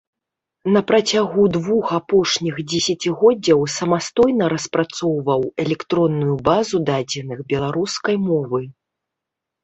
[0.75, 8.63] На працягу двух апошніх дзесяцігоддзяў самастойна распрацоўваў электронную базу дадзеных беларускай мовы.